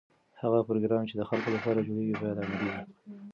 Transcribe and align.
هغه 0.41 0.59
پروګرام 0.67 1.03
چې 1.09 1.13
د 1.17 1.21
خلکو 1.29 1.49
لپاره 1.55 1.85
جوړیږي 1.87 2.15
باید 2.21 2.37
عملي 2.43 2.67
وي. 2.71 2.79